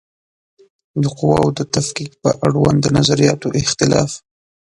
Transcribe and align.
د 1.01 1.03
قواوو 1.17 1.55
د 1.59 1.61
تفکیک 1.73 2.11
په 2.23 2.29
اړوند 2.45 2.77
د 2.81 2.87
نظریاتو 2.97 3.47
اختلاف 3.61 4.11